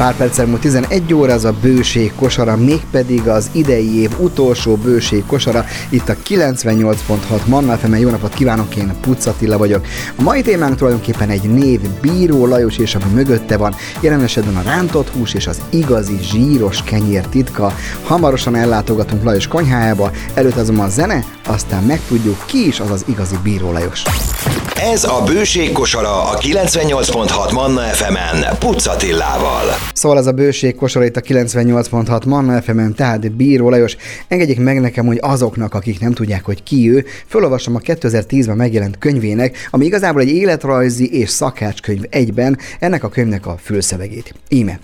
[0.00, 5.26] Pár perccel múlt 11 óra az a bőség kosara, mégpedig az idei év utolsó bőség
[5.26, 9.86] kosara, itt a 98.6 Manna fm Jó napot kívánok, én Puc Attila vagyok.
[10.16, 14.62] A mai témánk tulajdonképpen egy név, Bíró Lajos, és ami mögötte van, jelen esetben a
[14.62, 17.74] rántott hús és az igazi zsíros kenyér titka.
[18.04, 23.36] Hamarosan ellátogatunk Lajos konyhájába, előtt azonban a zene, aztán megtudjuk, ki is az az igazi
[23.42, 24.02] Bíró Lajos.
[24.82, 29.64] Ez a bőség kosara a 98.6 Manna FM-en Pucatillával.
[29.92, 33.96] Szóval ez a bőség kosara itt a 98.6 Manna FM-en, tehát Bíró Lajos.
[34.28, 38.98] Engedjék meg nekem, hogy azoknak, akik nem tudják, hogy ki ő, felolvasom a 2010-ben megjelent
[38.98, 44.34] könyvének, ami igazából egy életrajzi és szakácskönyv egyben, ennek a könyvnek a fülszövegét.
[44.48, 44.78] Íme.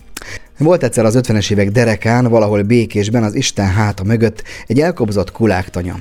[0.59, 5.98] Volt egyszer az 50-es évek derekán, valahol békésben az Isten háta mögött egy elkobzott kuláktanya.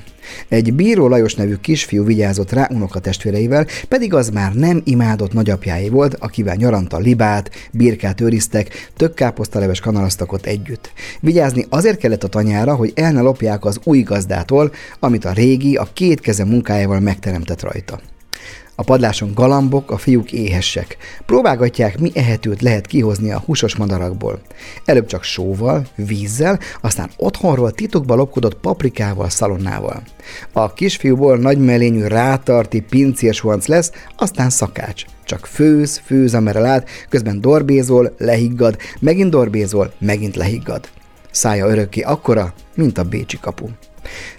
[0.47, 6.15] Egy Bíró Lajos nevű kisfiú vigyázott rá unokatestvéreivel, pedig az már nem imádott nagyapjáé volt,
[6.19, 10.91] akivel nyaranta libát, birkát őriztek, tökkáposztaleves kanalaztak ott együtt.
[11.19, 15.75] Vigyázni azért kellett a tanyára, hogy el ne lopják az új gazdától, amit a régi,
[15.75, 17.99] a két keze munkájával megteremtett rajta.
[18.77, 20.97] A padláson galambok, a fiúk éhessek.
[21.25, 24.41] Próbálgatják, mi ehetőt lehet kihozni a húsos madarakból.
[24.85, 30.03] Előbb csak sóval, vízzel, aztán otthonról titokba lopkodott paprikával, szalonnával.
[30.51, 35.05] A kisfiúból nagymelényű rátarti pincérsuhanc lesz, aztán szakács.
[35.23, 40.89] Csak főz, főz, amerre lát, közben dorbézol, lehiggad, megint dorbézol, megint lehiggad.
[41.31, 43.67] Szája örökké akkora, mint a Bécsi kapu.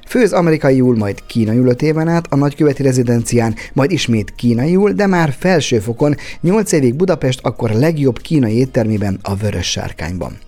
[0.07, 5.35] Főz amerikaiul, majd kínaiul öt éven át, a nagyköveti rezidencián, majd ismét kínaiul, de már
[5.39, 10.39] felsőfokon, 8 évig Budapest akkor legjobb kínai éttermében, a Vörös Sárkányban.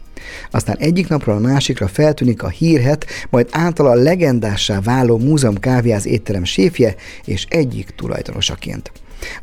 [0.50, 6.44] Aztán egyik napról a másikra feltűnik a hírhet, majd általa legendássá váló múzeum kávéház étterem
[6.44, 6.94] séfje
[7.24, 8.92] és egyik tulajdonosaként.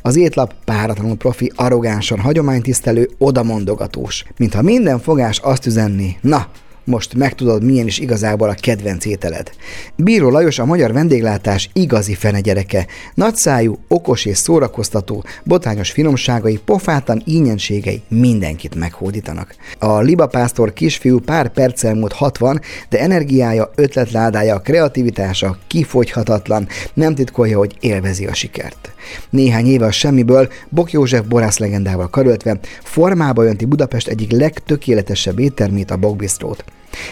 [0.02, 4.24] Az étlap páratlanul profi, arrogánsan hagyománytisztelő, odamondogatós.
[4.38, 6.48] Mintha minden fogás azt üzenni, na,
[6.86, 9.52] most megtudod, milyen is igazából a kedvenc ételed.
[9.96, 12.86] Bíró Lajos a magyar vendéglátás igazi fenegyereke.
[13.14, 19.56] Nagyszájú, okos és szórakoztató, botányos finomságai, pofátlan ínyenségei mindenkit meghódítanak.
[19.80, 27.78] A libapásztor kisfiú pár perccel múlt 60, de energiája, ötletládája, kreativitása kifogyhatatlan, nem titkolja, hogy
[27.80, 28.94] élvezi a sikert.
[29.30, 35.92] Néhány éve a semmiből Bok József borász legendával karöltve formába önti Budapest egyik legtökéletesebb éttermét,
[35.92, 36.64] a Bokbistrót.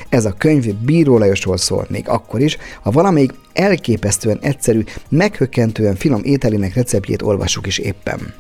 [0.10, 6.22] Ez a könyv Bíró Lajosról szól, még akkor is, ha valamelyik elképesztően egyszerű, meghökkentően finom
[6.24, 8.34] ételének receptjét olvassuk is éppen.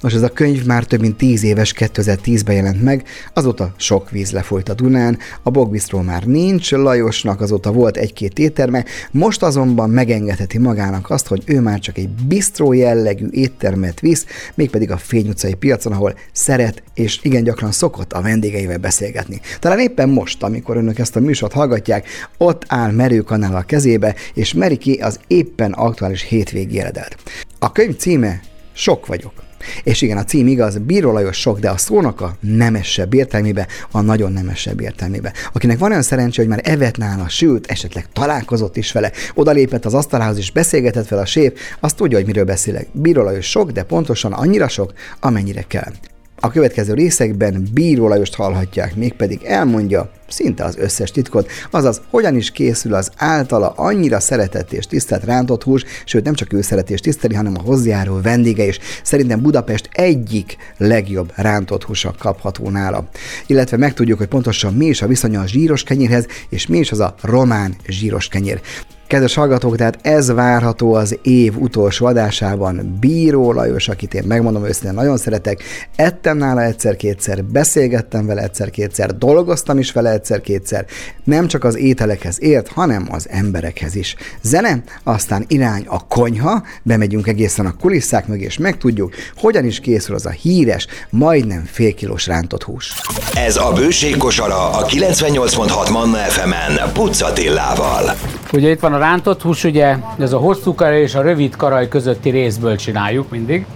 [0.00, 4.30] Nos, ez a könyv már több mint 10 éves, 2010-ben jelent meg, azóta sok víz
[4.30, 10.58] lefolyt a Dunán, a Bogbisztról már nincs, Lajosnak azóta volt egy-két étterme, most azonban megengedheti
[10.58, 15.54] magának azt, hogy ő már csak egy bistró jellegű éttermet visz, mégpedig a Fény utcai
[15.54, 19.40] piacon, ahol szeret és igen gyakran szokott a vendégeivel beszélgetni.
[19.60, 24.52] Talán éppen most, amikor önök ezt a műsort hallgatják, ott áll merőkanál a kezébe, és
[24.52, 27.16] meri ki az éppen aktuális hétvégi eredet.
[27.58, 28.40] A könyv címe
[28.78, 29.47] Sok vagyok.
[29.82, 34.00] És igen, a cím igaz, Bíró Lajos sok, de a szónak a nemesebb értelmébe, a
[34.00, 35.32] nagyon nemesebb értelmébe.
[35.52, 39.94] Akinek van olyan szerencsé, hogy már evett nála, sőt, esetleg találkozott is vele, odalépett az
[39.94, 42.86] asztalához és beszélgetett vele a sép, azt tudja, hogy miről beszélek.
[42.92, 45.92] Bíró Lajos sok, de pontosan annyira sok, amennyire kell.
[46.40, 52.50] A következő részekben Bíró Lajost hallhatják, mégpedig elmondja szinte az összes titkot, azaz hogyan is
[52.50, 57.00] készül az általa annyira szeretett és tisztelt rántott hús, sőt nem csak ő szereti és
[57.00, 58.78] tiszteli, hanem a hozzájáró vendége is.
[59.02, 63.08] Szerintem Budapest egyik legjobb rántott húsa kapható nála.
[63.46, 67.00] Illetve megtudjuk, hogy pontosan mi is a viszonya a zsíros kenyérhez, és mi is az
[67.00, 68.60] a román zsíros kenyér.
[69.08, 72.96] Kedves hallgatók, tehát ez várható az év utolsó adásában.
[73.00, 75.62] Bíró Lajos, akit én megmondom őszintén nagyon szeretek,
[75.96, 80.86] ettem nála egyszer-kétszer, beszélgettem vele egyszer-kétszer, dolgoztam is vele egyszer-kétszer.
[81.24, 84.16] Nem csak az ételekhez ért, hanem az emberekhez is.
[84.42, 90.14] Zene, aztán irány a konyha, bemegyünk egészen a kulisszák mögé, és megtudjuk, hogyan is készül
[90.14, 92.92] az a híres, majdnem félkilós rántott hús.
[93.34, 98.16] Ez a bőség kosara a 98.6 Manna FM-en Pucatillával.
[98.52, 101.88] Ugye itt van a rántott hús, ugye ez a hosszú karaj és a rövid karaj
[101.88, 103.66] közötti részből csináljuk mindig.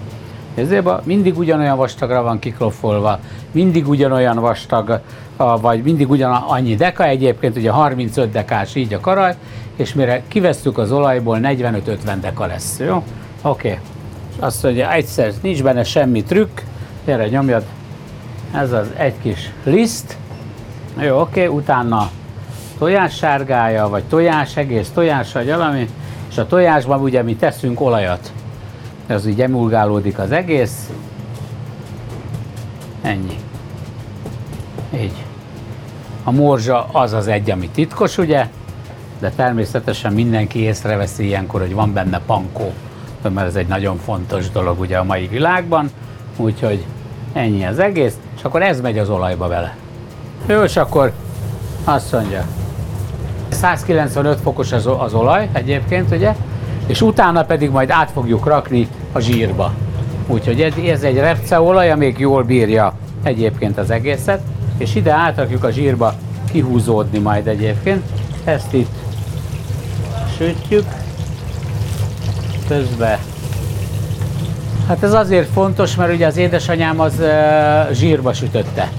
[0.54, 3.18] Ezért mindig ugyanolyan vastagra van kiklofolva,
[3.50, 5.00] mindig ugyanolyan vastag,
[5.60, 9.34] vagy mindig ugyan annyi deka, egyébként ugye 35 dekás így a karaj,
[9.76, 12.94] és mire kivesztük az olajból 45-50 deka lesz, jó?
[13.42, 13.68] Oké.
[13.68, 13.78] Okay.
[14.38, 16.60] Azt mondja, egyszer nincs benne semmi trükk,
[17.04, 17.64] erre nyomjad,
[18.54, 20.16] ez az egy kis liszt,
[21.00, 21.56] jó, oké, okay.
[21.56, 22.10] utána
[22.82, 25.88] tojás sárgája, vagy tojás, egész tojás, vagy valami,
[26.30, 28.32] és a tojásban ugye mi teszünk olajat.
[29.06, 30.90] Ez így emulgálódik az egész.
[33.02, 33.36] Ennyi.
[34.94, 35.12] Így.
[36.24, 38.46] A morzsa az az egy, ami titkos, ugye?
[39.20, 42.72] De természetesen mindenki észreveszi ilyenkor, hogy van benne pankó,
[43.22, 45.90] mert ez egy nagyon fontos dolog ugye a mai világban.
[46.36, 46.84] Úgyhogy
[47.32, 49.76] ennyi az egész, és akkor ez megy az olajba vele.
[50.46, 51.12] Jó, és akkor
[51.84, 52.44] azt mondja,
[53.52, 56.34] 195 fokos az, az olaj egyébként, ugye?
[56.86, 59.72] És utána pedig majd át fogjuk rakni a zsírba.
[60.26, 64.40] Úgyhogy ez, ez egy repceolaj, amíg jól bírja egyébként az egészet,
[64.78, 66.14] és ide átrakjuk a zsírba
[66.52, 68.02] kihúzódni majd egyébként.
[68.44, 68.94] Ezt itt
[70.36, 70.84] sütjük,
[72.68, 73.18] közben
[74.88, 77.22] Hát ez azért fontos, mert ugye az édesanyám az
[77.92, 78.90] zsírba sütötte.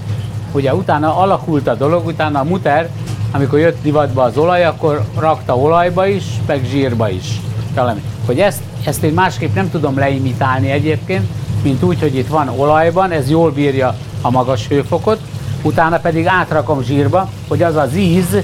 [0.52, 2.88] Ugye utána alakult a dolog, utána a muter,
[3.34, 7.40] amikor jött divatba az olaj, akkor rakta olajba is, meg zsírba is.
[7.74, 8.02] Talán.
[8.26, 11.26] Hogy ezt, ezt én másképp nem tudom leimitálni egyébként,
[11.62, 15.20] mint úgy, hogy itt van olajban, ez jól bírja a magas hőfokot,
[15.62, 18.36] utána pedig átrakom zsírba, hogy az az íz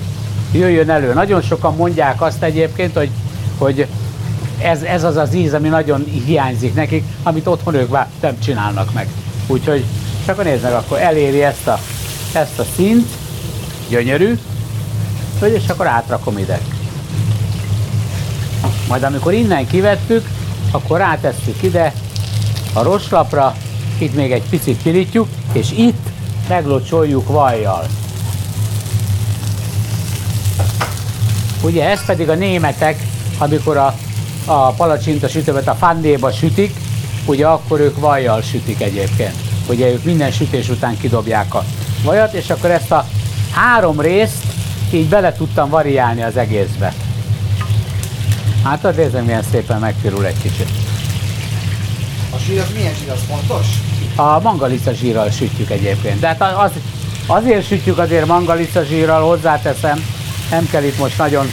[0.52, 1.12] jöjjön elő.
[1.12, 3.10] Nagyon sokan mondják azt egyébként, hogy,
[3.58, 3.86] hogy
[4.62, 7.90] ez, ez az az íz, ami nagyon hiányzik nekik, amit otthon ők
[8.20, 9.08] nem csinálnak meg.
[9.46, 9.84] Úgyhogy
[10.26, 11.78] csak nézd meg, akkor eléri ezt a,
[12.32, 13.08] ezt a szint,
[13.88, 14.38] gyönyörű,
[15.40, 16.60] hogy és akkor átrakom ide.
[18.88, 20.28] Majd amikor innen kivettük,
[20.70, 21.92] akkor rátesszük ide
[22.72, 23.54] a roslapra,
[23.98, 26.08] itt még egy picit pirítjuk, és itt
[26.48, 27.86] meglocsoljuk vajjal.
[31.62, 33.06] Ugye ez pedig a németek,
[33.38, 33.94] amikor a,
[34.44, 36.76] a palacsinta sütőmet a fandéba sütik,
[37.26, 39.34] ugye akkor ők vajjal sütik egyébként.
[39.68, 41.64] Ugye ők minden sütés után kidobják a
[42.04, 43.06] vajat, és akkor ezt a
[43.52, 44.49] három részt
[44.92, 46.94] így bele tudtam variálni az egészbe.
[48.64, 50.68] Hát az nézem, milyen szépen megpirul egy kicsit.
[52.30, 53.66] A zsír az milyen zsír, az fontos?
[54.16, 56.20] A mangalica zsírral sütjük egyébként.
[56.20, 56.70] De hát az,
[57.26, 60.04] azért sütjük azért mangalica zsírral, hozzáteszem,
[60.50, 61.46] nem kell itt most nagyon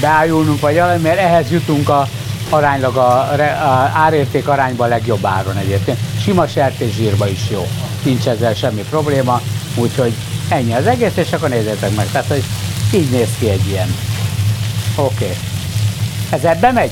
[0.00, 2.08] beájulnunk vagy valami, mert ehhez jutunk a
[2.50, 5.98] aránylag a, a árérték arányban a legjobb áron egyébként.
[6.22, 7.66] Sima sertés zsírba is jó.
[8.02, 9.40] Nincs ezzel semmi probléma,
[9.74, 10.12] úgyhogy
[10.48, 12.06] ennyi az egész, és akkor nézzétek meg.
[12.10, 12.44] Tehát, hogy
[12.92, 13.94] így néz ki egy ilyen.
[14.96, 15.24] Oké.
[15.24, 15.36] Okay.
[16.30, 16.90] Ez ebbe megy?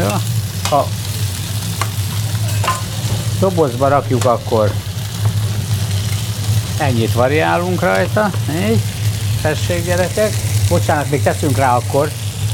[0.00, 0.06] Jó.
[0.78, 0.84] A
[3.40, 4.70] dobozba rakjuk akkor.
[6.78, 8.30] Ennyit variálunk rajta.
[8.68, 8.80] Így.
[9.42, 10.32] Tessék gyerekek.
[10.68, 12.10] Bocsánat, még teszünk rá akkor.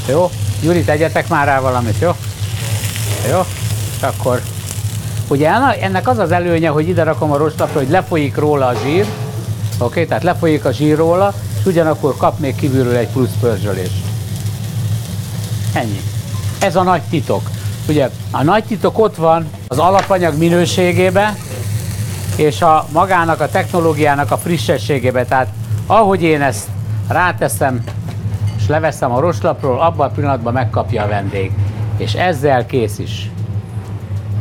[0.09, 0.31] Jó?
[0.61, 2.17] Gyuri, tegyetek már rá valamit, jó?
[3.31, 3.47] Jó?
[4.01, 4.43] Akkor
[5.31, 5.51] Ugye
[5.81, 9.07] ennek az az előnye, hogy ide rakom a roslapra, hogy lefolyik róla a zsír,
[9.81, 10.07] oké, okay?
[10.07, 14.05] tehát lefolyik a zsír róla, és ugyanakkor kap még kívülről egy plusz pörzsölést.
[15.73, 16.01] Ennyi.
[16.61, 17.51] Ez a nagy titok.
[17.89, 21.37] Ugye a nagy titok ott van az alapanyag minőségébe,
[22.37, 25.25] és a magának, a technológiának a frissességébe.
[25.25, 25.49] Tehát
[25.87, 26.69] ahogy én ezt
[27.09, 27.85] ráteszem,
[28.57, 31.53] és leveszem a roslapról, abban a pillanatban megkapja a vendég.
[31.97, 33.31] És ezzel kész is.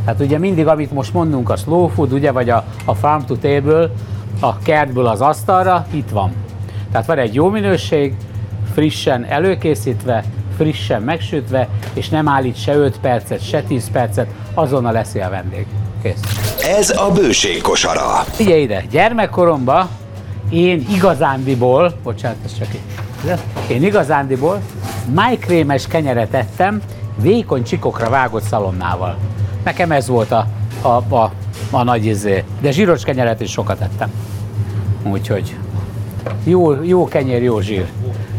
[0.04, 3.36] Tehát ugye mindig, amit most mondunk, a slow food, ugye, vagy a, a farm to
[3.36, 3.90] table,
[4.40, 6.32] a kertből az asztalra, itt van.
[6.92, 8.14] Tehát van egy jó minőség,
[8.72, 10.24] frissen előkészítve,
[10.56, 15.66] frissen megsütve, és nem állít se 5 percet, se 10 percet, azonnal leszi a vendég.
[16.02, 16.20] Kész.
[16.62, 18.24] Ez a bőség kosara.
[18.30, 19.88] Figyelj ide, gyermekkoromban
[20.50, 22.80] én igazándiból, bocsánat, ez csak így,
[23.68, 24.60] én igazándiból
[25.14, 26.82] májkrémes kenyeret ettem,
[27.20, 29.16] vékony csikokra vágott szalonnával.
[29.64, 30.46] Nekem ez volt a,
[30.82, 31.32] a, a,
[31.70, 32.44] a nagy izé.
[32.60, 34.10] De zsíros kenyeret is sokat ettem.
[35.02, 35.56] Úgyhogy
[36.44, 37.86] jó, jó kenyér, jó zsír.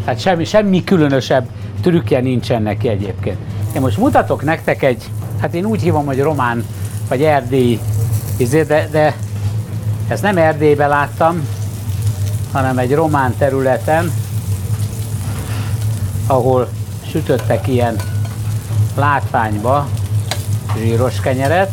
[0.06, 1.48] Tehát semmi, semmi különösebb
[1.82, 3.38] trükkje nincsen neki egyébként.
[3.76, 5.04] Én most mutatok nektek egy,
[5.40, 6.66] hát én úgy hívom, hogy román
[7.10, 7.80] vagy erdélyi
[8.38, 9.16] izé, de, de
[10.08, 11.48] ezt nem Erdélyben láttam,
[12.52, 14.12] hanem egy román területen,
[16.28, 16.68] ahol
[17.10, 17.96] sütöttek ilyen
[18.96, 19.88] látványba
[20.78, 21.72] zsíros kenyeret,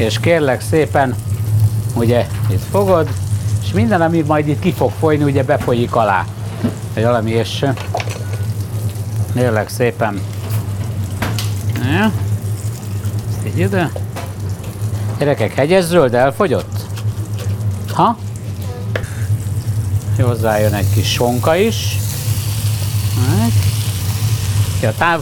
[0.00, 1.14] és kérlek szépen,
[1.94, 3.08] ugye itt fogod,
[3.62, 6.26] és minden, ami majd itt ki fog folyni, ugye befolyik alá.
[6.94, 7.64] Vagy valami és
[9.34, 10.20] kérlek szépen.
[11.84, 12.12] Ja.
[13.28, 13.90] Ezt így ide.
[15.18, 16.86] Gyerekek, hegyes zöld elfogyott?
[17.92, 18.16] Ha?
[20.20, 21.98] Hozzájön egy kis sonka is.
[24.82, 25.20] Ja, táv,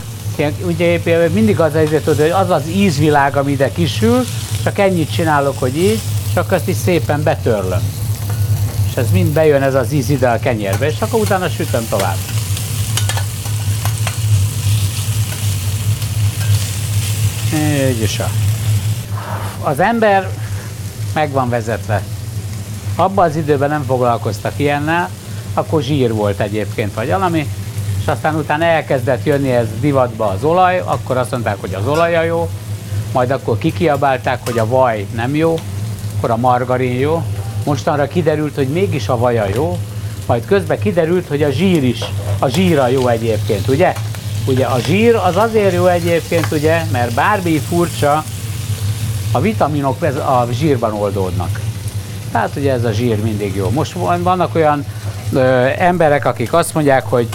[0.66, 1.00] ugye
[1.32, 4.24] mindig az helyzet, hogy az az ízvilág, ami ide kisül,
[4.68, 6.00] csak ennyit csinálok, hogy így,
[6.34, 7.80] csak azt is szépen betörlöm.
[8.90, 12.16] És ez mind bejön ez az íz ide a kenyérbe, és akkor utána sütöm tovább.
[17.88, 18.20] Így is.
[19.62, 20.28] Az ember
[21.14, 22.02] meg van vezetve.
[22.96, 25.10] Abban az időben nem foglalkoztak ilyennel,
[25.54, 27.48] akkor zsír volt egyébként, vagy valami,
[28.00, 32.22] és aztán utána elkezdett jönni ez divatba az olaj, akkor azt mondták, hogy az olaja
[32.22, 32.50] jó,
[33.12, 35.58] majd akkor kikiabálták, hogy a vaj nem jó,
[36.16, 37.22] akkor a margarin jó,
[37.64, 39.78] mostanra kiderült, hogy mégis a vaja jó,
[40.26, 42.00] majd közben kiderült, hogy a zsír is,
[42.38, 43.92] a zsíra jó egyébként, ugye?
[44.46, 48.24] Ugye a zsír az azért jó egyébként, ugye, mert bármi furcsa,
[49.32, 51.60] a vitaminok a zsírban oldódnak.
[52.32, 53.70] Tehát ugye ez a zsír mindig jó.
[53.70, 54.84] Most vannak olyan
[55.32, 57.28] ö, emberek, akik azt mondják, hogy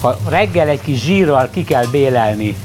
[0.00, 2.56] ha reggel egy kis zsírral ki kell bélelni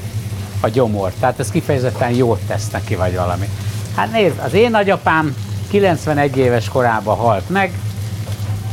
[0.62, 3.48] a gyomort, tehát ez kifejezetten jót tesz neki, vagy valami.
[3.96, 5.36] Hát nézd, az én nagyapám
[5.70, 7.72] 91 éves korában halt meg,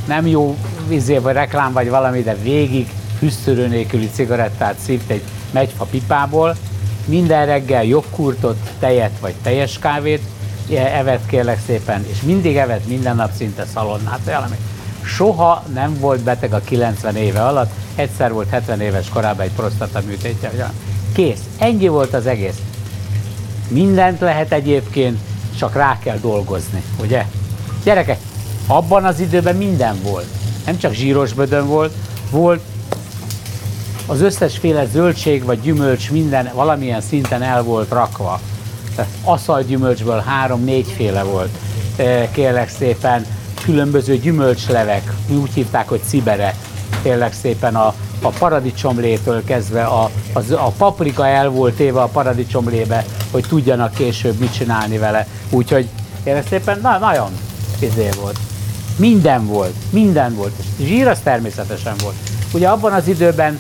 [0.08, 5.86] nem jó vizé vagy reklám vagy valami, de végig hűsztörő nélküli cigarettát szívt egy megyfa
[5.86, 6.56] pipából,
[7.06, 10.22] minden reggel jogkurtot, tejet vagy teljes kávét
[10.76, 14.56] evett kérlek szépen, és mindig evett minden nap szinte szalonnát, valami.
[15.04, 20.02] Soha nem volt beteg a 90 éve alatt, egyszer volt 70 éves korában egy prostata
[20.06, 20.72] műtétje.
[21.14, 22.58] Kész, ennyi volt az egész.
[23.68, 25.20] Mindent lehet egyébként,
[25.58, 27.26] csak rá kell dolgozni, ugye?
[27.84, 28.20] Gyerekek,
[28.68, 30.26] abban az időben minden volt.
[30.66, 31.94] Nem csak zsíros bödön volt,
[32.32, 32.62] volt
[34.06, 38.40] az összesféle zöldség vagy gyümölcs minden valamilyen szinten el volt rakva.
[38.96, 41.50] Tehát aszalgyümölcsből három-négyféle volt,
[42.32, 43.26] kérlek szépen,
[43.64, 46.56] különböző gyümölcslevek, mi úgy hívták, hogy cibere,
[47.04, 53.06] kérlek szépen a, a paradicsomlétől kezdve, a, a, a paprika el volt téve a paradicsomlébe,
[53.32, 55.28] hogy tudjanak később mit csinálni vele.
[55.50, 55.90] Úgyhogy
[56.24, 57.30] kérlek szépen, na, nagyon
[57.80, 58.40] izé volt.
[58.96, 60.54] Minden volt, minden volt.
[60.80, 62.16] Zsír az természetesen volt.
[62.54, 63.60] Ugye abban az időben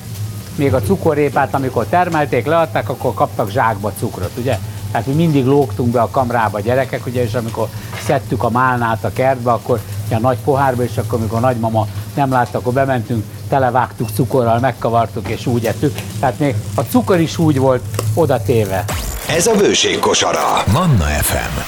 [0.55, 4.57] még a cukorrépát, amikor termelték, leadták, akkor kaptak zsákba cukrot, ugye?
[4.91, 7.67] Tehát mi mindig lógtunk be a kamrába gyerekek, ugye, és amikor
[8.05, 9.79] szedtük a málnát a kertbe, akkor
[10.11, 15.45] a nagy pohárba, és akkor, amikor nagymama nem látta, akkor bementünk, televágtuk cukorral, megkavartuk, és
[15.45, 15.95] úgy ettük.
[16.19, 18.85] Tehát még a cukor is úgy volt oda téve.
[19.27, 20.63] Ez a bőség kosara.
[20.71, 21.59] Manna FM.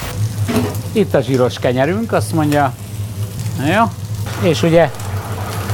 [0.91, 2.73] Itt a zsíros kenyerünk, azt mondja,
[3.75, 3.83] jó,
[4.49, 4.89] és ugye,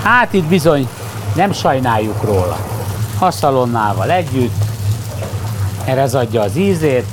[0.03, 0.87] hát itt bizony
[1.35, 2.57] nem sajnáljuk róla.
[3.19, 4.63] Haszalonnával együtt,
[5.85, 7.05] ez adja az ízét.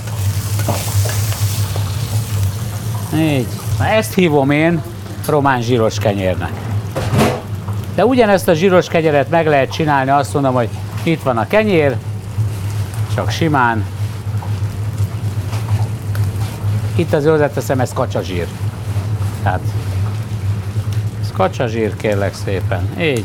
[3.17, 3.47] Így.
[3.79, 4.83] Na ezt hívom én
[5.27, 6.64] román zsíros kenyérnek.
[7.95, 10.69] De ugyanezt a zsíros kenyeret meg lehet csinálni, azt mondom, hogy
[11.03, 11.97] itt van a kenyér,
[13.15, 13.85] csak simán.
[16.97, 18.47] Itt az hozzáteszem, ez kacsazsír.
[19.43, 19.61] Tehát
[21.21, 22.89] ez kacsazsír kérlek szépen.
[23.01, 23.25] Így.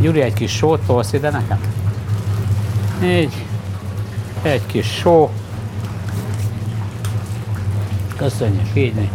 [0.00, 1.58] Gyuri, egy kis sót tolsz ide nekem?
[3.02, 3.44] Így.
[4.42, 5.30] Egy kis só.
[8.16, 9.08] Köszönjük, így.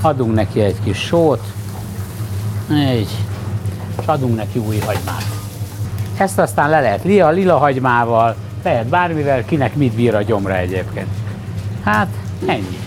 [0.00, 1.55] Adunk neki egy kis sót.
[2.70, 3.08] Így.
[4.00, 5.24] És adunk neki új hagymát.
[6.16, 11.08] Ezt aztán le lehet lila, lila hagymával, lehet bármivel, kinek mit bír a gyomra egyébként.
[11.82, 12.08] Hát,
[12.46, 12.78] ennyi.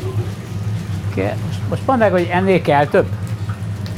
[1.16, 3.06] Most, most mondd meg, hogy ennél kell több.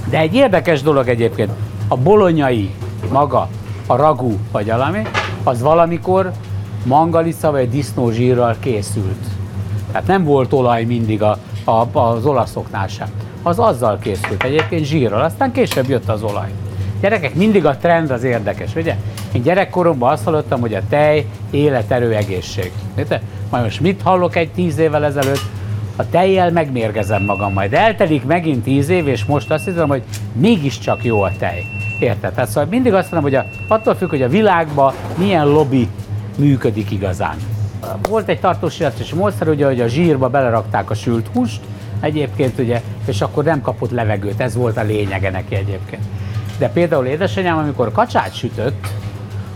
[0.09, 1.51] De egy érdekes dolog egyébként,
[1.87, 2.73] a bolonyai
[3.11, 3.49] maga,
[3.87, 5.01] a ragú vagy valami,
[5.43, 6.31] az valamikor
[6.85, 9.25] mangalisza vagy disznózsírral készült.
[9.91, 13.07] Tehát nem volt olaj mindig a, a, az olaszoknál sem.
[13.43, 16.49] Az azzal készült egyébként zsírral, aztán később jött az olaj.
[17.01, 18.95] Gyerekek, mindig a trend az érdekes, ugye?
[19.31, 22.71] Én gyerekkoromban azt hallottam, hogy a tej, életerő, egészség.
[22.95, 23.21] Érte?
[23.49, 25.41] Majd most mit hallok egy tíz évvel ezelőtt?
[25.95, 27.73] A tejjel megmérgezem magam majd.
[27.73, 30.01] Eltelik megint tíz év, és most azt hiszem, hogy
[30.33, 31.63] mégiscsak jó a tej.
[31.99, 32.33] Érted?
[32.33, 35.87] Tehát szóval mindig azt mondom, hogy a, attól függ, hogy a világban milyen lobby
[36.37, 37.35] működik igazán.
[38.09, 41.61] Volt egy tartósítási módszer, ugye, hogy a zsírba belerakták a sült húst,
[42.01, 46.03] egyébként ugye, és akkor nem kapott levegőt, ez volt a lényege neki egyébként.
[46.57, 48.87] De például édesanyám, amikor kacsát sütött,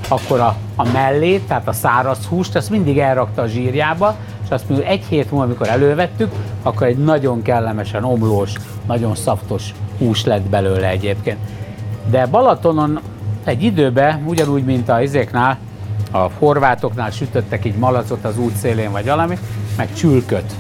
[0.08, 4.70] akkor a, a mellét, tehát a száraz húst, ezt mindig elrakta a zsírjába, és azt
[4.70, 6.32] mondjuk egy hét múlva, amikor elővettük,
[6.64, 8.54] akkor egy nagyon kellemesen omlós,
[8.88, 11.38] nagyon szaftos hús lett belőle egyébként.
[12.10, 13.00] De Balatonon
[13.44, 15.58] egy időben, ugyanúgy, mint a izéknál,
[16.12, 19.38] a horvátoknál sütöttek így malacot az útszélén, vagy valami,
[19.78, 20.54] meg csülköt.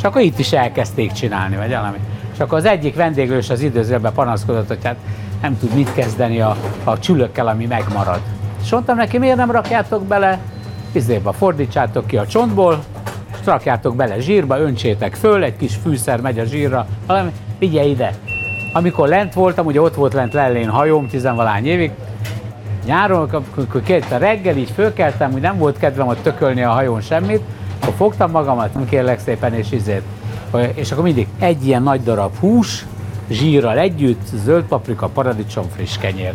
[0.00, 1.98] És akkor itt is elkezdték csinálni, vagy valami.
[2.32, 4.96] És akkor az egyik vendéglős az időzőben panaszkodott, hogy hát
[5.42, 8.20] nem tud mit kezdeni a, a csülökkel, ami megmarad.
[8.62, 10.38] És mondtam neki, miért nem rakjátok bele,
[10.92, 12.82] izéba fordítsátok ki a csontból,
[13.40, 18.14] és rakjátok bele zsírba, öntsétek föl, egy kis fűszer megy a zsírra, valami, vigye ide.
[18.72, 21.90] Amikor lent voltam, ugye ott volt lent lellén hajóm tizenvalány évig,
[22.84, 27.00] nyáron, amikor két a reggel így fölkeltem, hogy nem volt kedvem ott tökölni a hajón
[27.00, 27.42] semmit,
[27.80, 30.02] akkor fogtam magamat, nem kérlek szépen, és izét
[30.74, 32.86] és akkor mindig egy ilyen nagy darab hús,
[33.30, 36.34] zsírral együtt, zöld paprika, paradicsom, friss kenyér.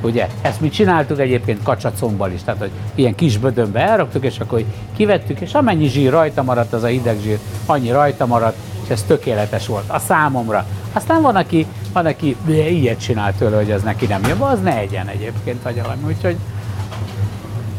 [0.00, 0.28] Ugye?
[0.40, 4.64] Ezt mi csináltuk egyébként kacsacombbal is, tehát hogy ilyen kis bödönbe elraktuk, és akkor
[4.96, 9.02] kivettük, és amennyi zsír rajta maradt, az a hideg zsír, annyi rajta maradt, és ez
[9.02, 10.66] tökéletes volt a számomra.
[10.92, 14.76] Aztán van, aki, van, aki ilyet csinál tőle, hogy az neki nem jön, az ne
[14.76, 16.36] egyen egyébként, vagy valami, úgyhogy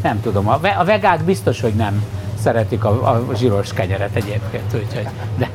[0.01, 2.03] nem tudom, a vegák biztos, hogy nem
[2.43, 5.07] szeretik a, a zsíros kenyeret egyébként, úgyhogy,
[5.37, 5.49] de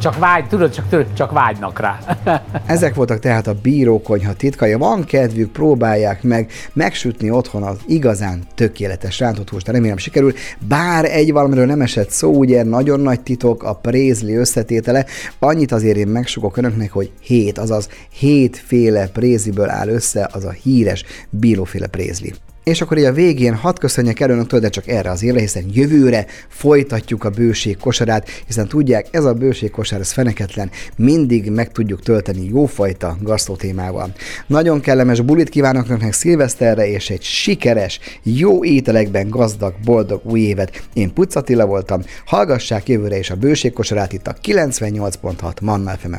[0.00, 1.98] csak vágy, tudod, csak, csak vágynak rá.
[2.66, 4.74] Ezek voltak tehát a bírókonyha titkai.
[4.74, 9.68] Van kedvük, próbálják meg megsütni otthon az igazán tökéletes rántott húst.
[9.68, 10.32] Remélem sikerül.
[10.68, 15.06] Bár egy valamiről nem esett szó, ugye nagyon nagy titok a prézli összetétele.
[15.38, 21.04] Annyit azért én megsugok önöknek, hogy hét, azaz hétféle prézliből áll össze az a híres
[21.30, 22.32] bíróféle prézli.
[22.64, 25.64] És akkor így a végén hadd köszönjek el önöktől, de csak erre az évre, hiszen
[25.72, 31.72] jövőre folytatjuk a bőség kosarát, hiszen tudják, ez a bőség kosár, ez feneketlen, mindig meg
[31.72, 34.12] tudjuk tölteni jófajta gasztó témával.
[34.46, 40.82] Nagyon kellemes bulit kívánok önöknek szilveszterre, és egy sikeres, jó ételekben gazdag, boldog új évet.
[40.92, 46.14] Én Pucatilla voltam, hallgassák jövőre is a bőség kosarát itt a 98.6 Manna fm